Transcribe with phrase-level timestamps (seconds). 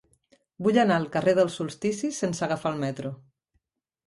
[0.67, 3.13] Vull anar al carrer dels Solsticis sense agafar el metro.